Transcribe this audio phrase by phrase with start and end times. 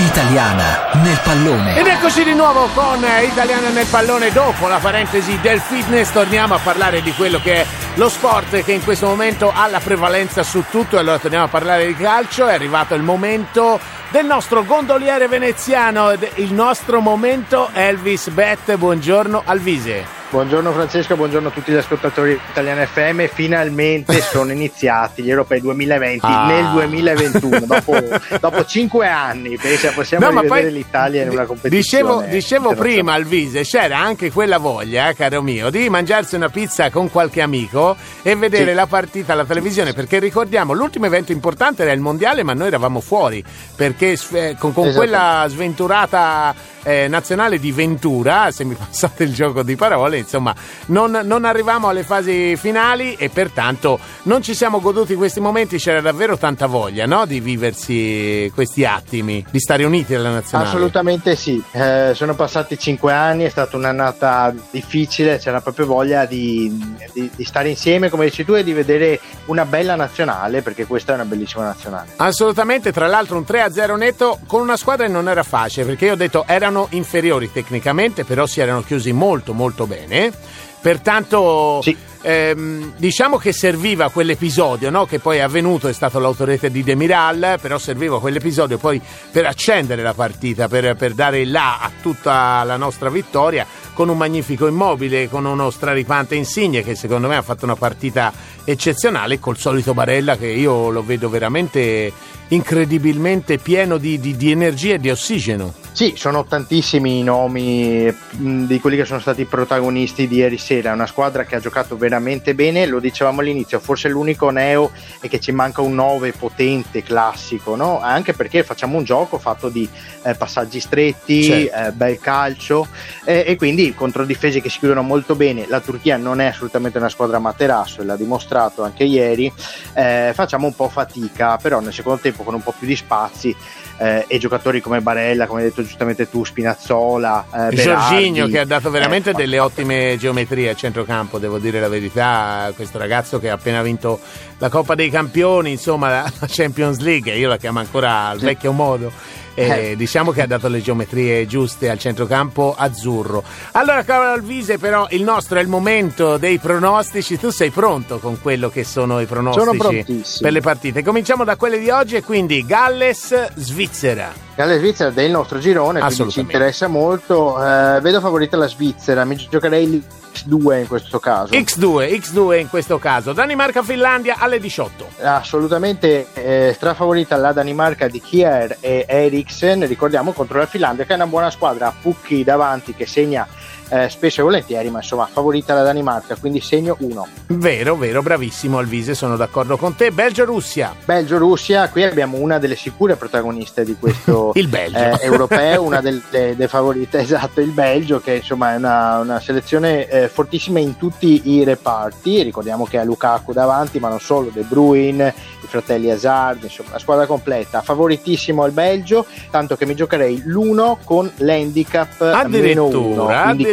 [0.00, 1.78] Italiana nel pallone.
[1.78, 4.32] Ed eccoci di nuovo con Italiana nel pallone.
[4.32, 8.72] Dopo la parentesi del fitness, torniamo a parlare di quello che è lo sport che
[8.72, 10.96] in questo momento ha la prevalenza su tutto.
[10.96, 12.46] Allora torniamo a parlare di calcio.
[12.46, 13.78] È arrivato il momento
[14.08, 18.76] del nostro gondoliere veneziano, il nostro momento Elvis Bet.
[18.76, 20.19] Buongiorno Alvise.
[20.30, 23.26] Buongiorno Francesco, buongiorno a tutti gli ascoltatori italiani FM.
[23.34, 26.46] Finalmente sono iniziati gli europei 2020 ah.
[26.46, 27.98] nel 2021, dopo,
[28.38, 29.56] dopo cinque anni.
[29.56, 32.04] Pensa, possiamo no, rivedere l'Italia in una competizione.
[32.04, 36.48] Dicevo, dicevo prima al Vise, c'era anche quella voglia, eh, caro mio, di mangiarsi una
[36.48, 38.74] pizza con qualche amico e vedere sì.
[38.74, 39.94] la partita alla televisione.
[39.94, 43.42] Perché ricordiamo, l'ultimo evento importante era il mondiale, ma noi eravamo fuori
[43.74, 44.16] perché
[44.56, 44.96] con, con esatto.
[44.96, 50.54] quella sventurata eh, nazionale di Ventura, se mi passate il gioco di parole, insomma,
[50.86, 56.00] non, non arrivavamo alle fasi finali e pertanto non ci siamo goduti questi momenti, c'era
[56.00, 57.26] davvero tanta voglia no?
[57.26, 60.68] di viversi questi attimi, di stare uniti alla nazionale.
[60.68, 66.96] Assolutamente sì, eh, sono passati cinque anni, è stata un'annata difficile, c'era proprio voglia di,
[67.12, 71.12] di, di stare insieme, come dici tu, e di vedere una bella nazionale, perché questa
[71.12, 72.12] è una bellissima nazionale.
[72.16, 76.12] Assolutamente, tra l'altro un 3-0 netto con una squadra che non era facile, perché io
[76.12, 80.32] ho detto era erano inferiori tecnicamente, però si erano chiusi molto molto bene.
[80.80, 81.94] Pertanto sì.
[82.22, 85.04] ehm, diciamo che serviva quell'episodio no?
[85.04, 88.98] che poi è avvenuto, è stato l'autorete di Demiral, però serviva quell'episodio poi
[89.30, 94.16] per accendere la partita, per, per dare là a tutta la nostra vittoria con un
[94.16, 98.32] magnifico immobile, con uno straripante Insigne che secondo me ha fatto una partita
[98.64, 102.10] eccezionale col solito Barella che io lo vedo veramente
[102.50, 105.74] incredibilmente pieno di, di, di energia e di ossigeno.
[105.92, 110.90] Sì, sono tantissimi i nomi di quelli che sono stati protagonisti di ieri sera.
[110.90, 115.28] È una squadra che ha giocato veramente bene, lo dicevamo all'inizio, forse l'unico neo è
[115.28, 118.00] che ci manca un 9 potente, classico, no?
[118.00, 119.86] anche perché facciamo un gioco fatto di
[120.22, 121.76] eh, passaggi stretti, certo.
[121.76, 122.86] eh, bel calcio
[123.24, 125.66] eh, e quindi contro difese che si chiudono molto bene.
[125.68, 129.52] La Turchia non è assolutamente una squadra materasso e l'ha dimostrato anche ieri.
[129.92, 133.54] Eh, facciamo un po' fatica, però nel secondo tempo con un po' più di spazi
[133.98, 138.64] eh, e giocatori come Barella, come hai detto giustamente tu, Spinazzola, eh, Giorginio che ha
[138.64, 143.50] dato veramente eh, delle ottime geometrie a centrocampo, devo dire la verità, questo ragazzo che
[143.50, 144.18] ha appena vinto
[144.58, 149.12] la Coppa dei Campioni, insomma la Champions League, io la chiamo ancora al vecchio modo
[149.54, 153.42] eh, diciamo che ha dato le geometrie giuste al centrocampo azzurro.
[153.72, 157.38] Allora, caro Alvise, però il nostro è il momento dei pronostici.
[157.38, 161.02] Tu sei pronto con quello che sono i pronostici per le partite?
[161.02, 164.32] Cominciamo da quelle di oggi e quindi Galles-Svizzera.
[164.54, 167.56] Galles-Svizzera del nostro girone, quindi ci interessa molto.
[167.62, 170.02] Eh, vedo favorita la Svizzera, mi giocherei
[170.32, 171.52] X2 in questo caso.
[171.54, 173.32] X2, X2 in questo caso.
[173.32, 175.08] Danimarca-Finlandia alle 18.
[175.22, 181.16] Assolutamente eh, strafavorita la Danimarca di Kier e Eriksen, ricordiamo contro la Finlandia che è
[181.16, 183.46] una buona squadra, Pucchi davanti che segna
[183.90, 187.26] eh, spesso e volentieri, ma insomma favorita la Danimarca, quindi segno 1.
[187.48, 190.10] Vero, vero, bravissimo Alvise, sono d'accordo con te.
[190.12, 190.94] Belgio-Russia.
[191.04, 194.98] Belgio-Russia, qui abbiamo una delle sicure protagoniste di questo il Belgio.
[194.98, 200.08] Eh, europeo, una delle, delle, favorite, esatto, il Belgio, che insomma è una, una selezione
[200.08, 202.42] eh, fortissima in tutti i reparti.
[202.42, 206.98] Ricordiamo che ha Lukaku davanti, ma non solo, De Bruyne, i fratelli Hazard, insomma, la
[206.98, 207.82] squadra completa.
[207.82, 213.26] Favoritissimo il Belgio, tanto che mi giocherei l'1 con l'handicap meno 1.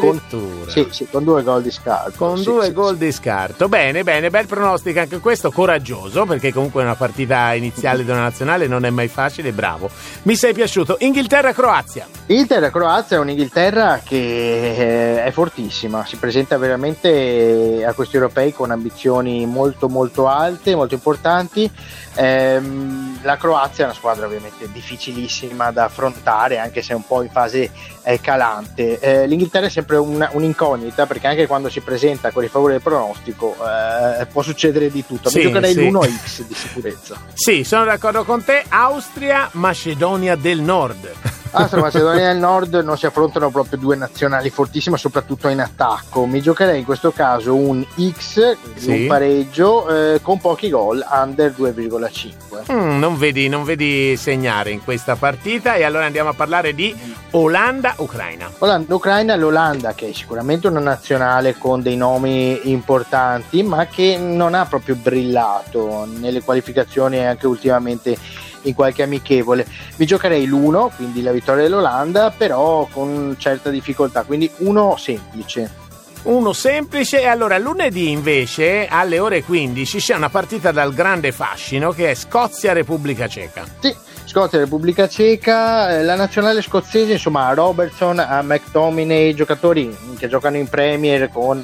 [0.09, 2.12] Con, sì, sì, con due gol di scarto.
[2.16, 3.68] Con sì, due sì, gol di scarto.
[3.68, 8.85] Bene, bene, bel pronostico anche questo, coraggioso, perché comunque una partita iniziale una nazionale non
[8.85, 9.90] è mai facile, bravo.
[10.23, 10.97] Mi sei piaciuto.
[11.00, 12.07] Inghilterra-Croazia.
[12.28, 19.45] Inghilterra-Croazia è un'Inghilterra che eh, è fortissima, si presenta veramente a questi europei con ambizioni
[19.45, 21.69] molto molto alte, molto importanti.
[22.16, 27.22] Ehm, la Croazia è una squadra ovviamente difficilissima da affrontare, anche se è un po'
[27.22, 27.69] in fase
[28.03, 29.00] eh, calante.
[29.00, 32.81] Eh, L'Inghilterra è sempre una, un'incognita perché anche quando si presenta con il favore del
[32.81, 35.30] pronostico eh, può succedere di tutto.
[35.30, 35.90] Sì, Mi giocherei sì.
[35.90, 37.16] l'1x di sicurezza.
[37.38, 38.66] Sì, sono d'accordo con te.
[38.68, 41.10] Austria, Macedonia del Nord.
[41.51, 46.25] Austria Macedonia del Nord non si affrontano proprio due nazionali fortissime, soprattutto in attacco.
[46.25, 48.89] Mi giocherei in questo caso un X, sì.
[48.89, 52.71] un pareggio eh, con pochi gol, under 2,5.
[52.71, 56.95] Mm, non, vedi, non vedi segnare in questa partita e allora andiamo a parlare di
[57.31, 58.50] Olanda-Ucraina.
[58.59, 64.65] Olanda-Ucraina, l'Olanda che è sicuramente una nazionale con dei nomi importanti, ma che non ha
[64.65, 68.18] proprio brillato nelle qualificazioni e anche ultimamente
[68.62, 69.68] in qualche amichevole.
[69.97, 75.85] Mi giocherei l'1, quindi la vittoria dell'Olanda, però con certa difficoltà, quindi uno semplice.
[76.23, 81.91] Uno semplice e allora lunedì invece alle ore 15 c'è una partita dal grande fascino
[81.91, 83.63] che è Scozia-Repubblica Ceca.
[83.80, 83.95] Sì,
[84.38, 90.57] Scozia e Repubblica Ceca, eh, la nazionale scozzese, insomma, Robertson, a McTominay, giocatori che giocano
[90.57, 91.63] in Premier con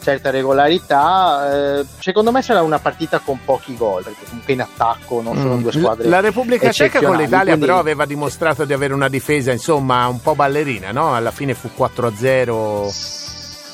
[0.00, 1.80] certa regolarità.
[1.80, 5.56] Eh, secondo me sarà una partita con pochi gol, perché comunque in attacco non sono
[5.56, 5.62] mm.
[5.62, 6.08] due squadre.
[6.08, 7.66] La Repubblica Ceca con l'Italia quindi...
[7.66, 11.16] però aveva dimostrato di avere una difesa, insomma, un po' ballerina, no?
[11.16, 13.21] Alla fine fu 4-0.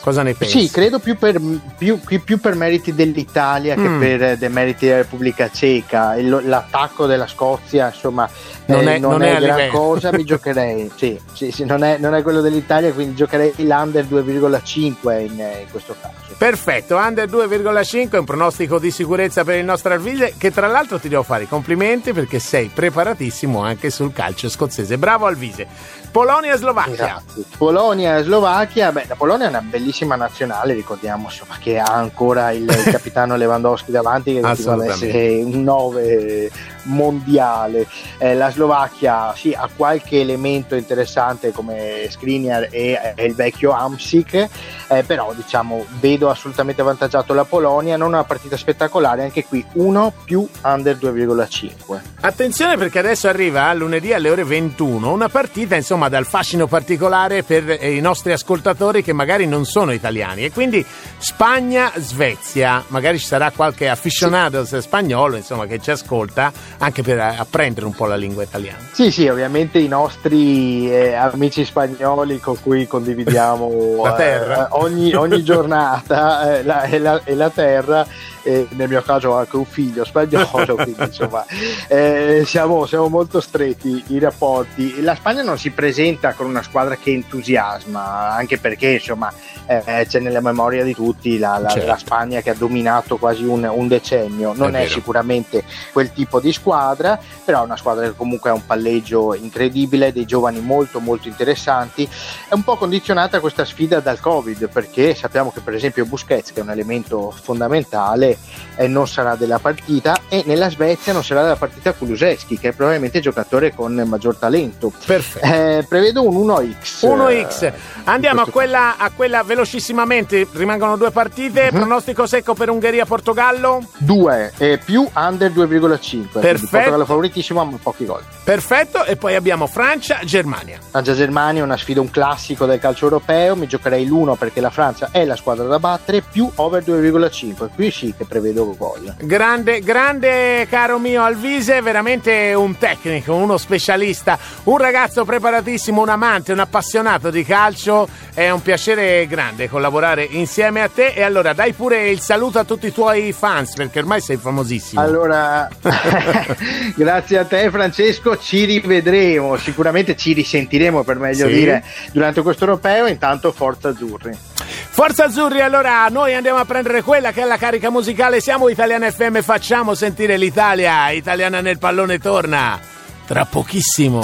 [0.09, 0.61] Cosa ne pensi?
[0.61, 1.39] Sì, credo più per,
[1.77, 3.83] più, più per meriti dell'Italia mm.
[3.83, 6.15] che per demeriti della Repubblica Ceca.
[6.19, 8.27] L'attacco della Scozia, insomma,
[8.65, 10.11] non è, non non è, è gran cosa.
[10.11, 15.21] Mi giocherei, sì, sì, sì non, è, non, è, quello dell'Italia, quindi giocherei l'under 2,5
[15.21, 16.15] in, in questo caso.
[16.39, 20.37] Perfetto, under 2,5 è un pronostico di sicurezza per il nostro Alvise.
[20.39, 24.97] Che tra l'altro ti devo fare i complimenti perché sei preparatissimo anche sul calcio scozzese.
[24.97, 25.67] Bravo Alvise.
[26.11, 27.23] Polonia e Slovacchia.
[27.59, 32.51] Polonia e Slovacchia, beh, la Polonia è una bellissima nazionale, ricordiamo insomma, che ha ancora
[32.53, 36.51] il, il capitano Lewandowski davanti che continua ad essere un 9
[36.89, 37.87] mondiale.
[38.19, 44.49] Eh, la Slovacchia sì, ha qualche elemento interessante come Skriniar e, e il vecchio Amsic,
[44.89, 50.13] eh, però diciamo vedo assolutamente avvantaggiato la Polonia, non una partita spettacolare, anche qui 1
[50.25, 52.01] più under 2,5.
[52.21, 57.71] Attenzione perché adesso arriva lunedì alle ore 21 una partita insomma dal fascino particolare per
[57.71, 60.85] eh, i nostri ascoltatori che magari non sono italiani e quindi
[61.19, 64.81] Spagna-Svezia, magari ci sarà qualche aficionado sì.
[64.81, 68.89] spagnolo insomma che ci ascolta anche per apprendere un po' la lingua italiana.
[68.93, 74.67] Sì, sì, ovviamente i nostri eh, amici spagnoli con cui condividiamo la terra.
[74.67, 78.07] Eh, ogni, ogni, giornata eh, la, e, la, e la terra
[78.49, 81.45] e nel mio caso ho anche un figlio spagnolo, quindi insomma
[81.87, 85.03] eh, siamo, siamo, molto stretti i rapporti.
[85.03, 89.31] La Spagna non si presenta con una squadra che entusiasma, anche perché insomma
[89.67, 91.89] eh, c'è nella memoria di tutti la, la, certo.
[91.89, 95.63] la, Spagna che ha dominato quasi un, un decennio, non è, è sicuramente
[95.93, 100.25] quel tipo di squadra, però è una squadra che comunque ha un palleggio incredibile, dei
[100.25, 102.09] giovani molto molto interessanti,
[102.49, 106.61] è un po' condizionata questa sfida dal Covid perché sappiamo che per esempio Busquets che
[106.61, 108.38] è un elemento fondamentale
[108.79, 112.73] eh, non sarà della partita e nella Svezia non sarà della partita Kuluseschi che è
[112.73, 114.93] probabilmente il giocatore con maggior talento.
[115.41, 117.07] Eh, prevedo un 1x.
[117.07, 117.73] 1x.
[118.05, 121.69] Andiamo a quella, a quella, velocissimamente, rimangono due partite.
[121.71, 121.79] Uh-huh.
[121.79, 123.85] Pronostico secco per Ungheria-Portogallo?
[123.99, 126.41] 2 eh, più under 2,5.
[126.41, 126.69] Perfetto.
[126.71, 128.23] Portogallo favoritissimo, ma pochi gol.
[128.45, 129.05] Perfetto.
[129.05, 130.79] E poi abbiamo Francia-Germania.
[130.91, 133.57] Francia-Germania è una sfida, un classico del calcio europeo.
[133.57, 137.69] Mi giocherei l'1 perché la Francia è la squadra da battere, più over 2,5.
[137.75, 139.15] Qui sì che prevedo gol.
[139.21, 146.53] Grande, grande caro mio Alvise, veramente un tecnico, uno specialista, un ragazzo preparatissimo, un amante,
[146.53, 148.09] un appassionato di calcio.
[148.35, 151.13] È un piacere grande collaborare insieme a te.
[151.15, 155.01] E allora dai pure il saluto a tutti i tuoi fans, perché ormai sei famosissimo.
[155.01, 155.69] Allora,
[156.97, 161.55] grazie a te Francesco, ci rivedremo, sicuramente ci risentiremo per meglio sì.
[161.55, 163.07] dire durante questo europeo.
[163.07, 164.58] Intanto Forza Azzurri.
[164.99, 168.41] Forza Azzurri, allora noi andiamo a prendere quella che è la carica musicale.
[168.41, 171.11] Siamo Italiana FM, facciamo sentire l'Italia.
[171.11, 172.77] Italiana nel pallone torna
[173.25, 174.21] tra pochissimo.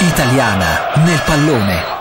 [0.00, 1.97] Italiana nel pallone.